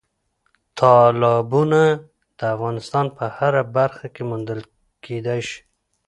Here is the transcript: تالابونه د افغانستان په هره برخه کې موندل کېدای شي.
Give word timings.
تالابونه 0.77 1.81
د 2.37 2.39
افغانستان 2.55 3.05
په 3.17 3.25
هره 3.37 3.63
برخه 3.77 4.05
کې 4.13 4.21
موندل 4.29 4.59
کېدای 5.05 5.41
شي. 5.49 5.61